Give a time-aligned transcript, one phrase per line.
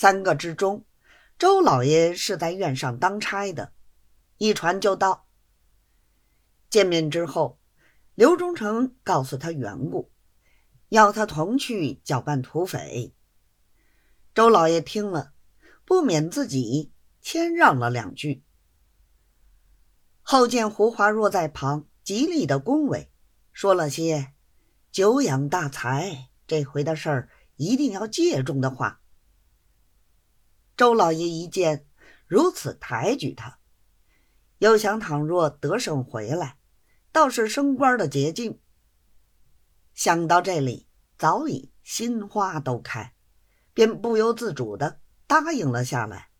[0.00, 0.84] 三个之中，
[1.40, 3.72] 周老爷是在院上当差的，
[4.36, 5.26] 一传就到。
[6.70, 7.58] 见面之后，
[8.14, 10.12] 刘忠诚告诉他缘故，
[10.88, 13.12] 要他同去搅拌土匪。
[14.32, 15.32] 周老爷听了，
[15.84, 18.44] 不免自己谦让了两句。
[20.22, 23.10] 后见胡华若在旁极力的恭维，
[23.50, 24.32] 说了些
[24.92, 29.00] “久仰大才，这回的事儿一定要借重”的话。
[30.78, 31.86] 周老爷一见
[32.26, 33.58] 如此抬举他，
[34.58, 36.56] 又想倘若得胜回来，
[37.12, 38.60] 倒是升官的捷径。
[39.92, 43.14] 想到这里，早已心花都开，
[43.74, 46.30] 便不由自主的答应了下来。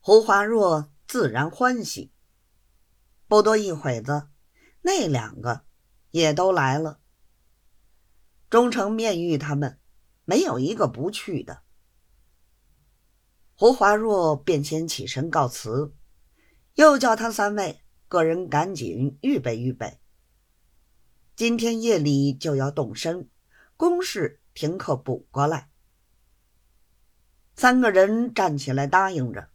[0.00, 0.90] 胡华若。
[1.10, 2.12] 自然欢喜。
[3.26, 4.28] 不多一会子，
[4.82, 5.64] 那两个
[6.12, 7.00] 也都来了。
[8.48, 9.80] 忠诚面遇他们，
[10.24, 11.64] 没有一个不去的。
[13.60, 15.94] 胡华若便先起身告辞，
[16.76, 20.00] 又叫他三位个人赶紧预备预备。
[21.36, 23.28] 今天夜里就要动身，
[23.76, 25.68] 公事停课补过来。
[27.54, 29.50] 三个人站起来答应着。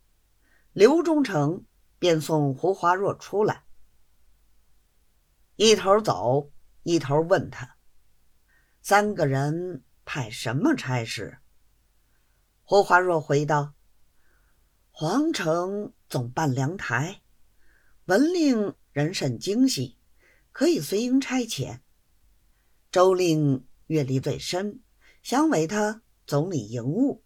[0.72, 1.66] 刘忠诚
[1.98, 3.64] 便送胡华若出来，
[5.56, 6.52] 一头走，
[6.84, 7.78] 一头问他
[8.84, 11.40] ：“三个人派什么差事？”
[12.62, 13.74] 胡华若回道
[14.98, 17.22] ：“皇城总办粮台，
[18.06, 19.98] 文令人甚精细，
[20.54, 21.82] 可以随营差遣。
[22.92, 24.80] 周令阅历最深，
[25.22, 27.26] 想委他总理营务。”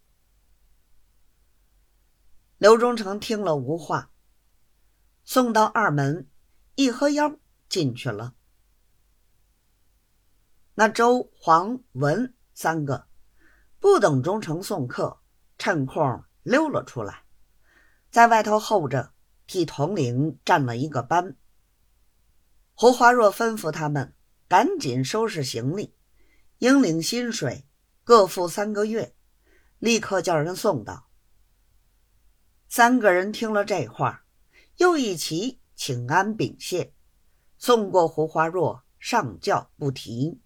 [2.57, 4.11] 刘忠诚听了无话，
[5.23, 6.27] 送到二门，
[6.73, 7.37] 一合腰
[7.69, 8.33] 进去了。
[10.73, 13.07] 那周、黄、文三个
[13.79, 15.19] 不等忠诚送客，
[15.59, 17.25] 趁空溜了出来，
[18.11, 19.13] 在外头候着，
[19.45, 21.35] 替统领站了一个班。
[22.73, 24.15] 胡华若吩咐他们
[24.47, 25.93] 赶紧收拾行李，
[26.59, 27.65] 应领薪水，
[28.03, 29.13] 各付三个月，
[29.77, 31.09] 立刻叫人送到。
[32.67, 34.25] 三个人听了这话，
[34.77, 36.93] 又一齐请安禀谢，
[37.57, 40.39] 送过胡华若上轿不提。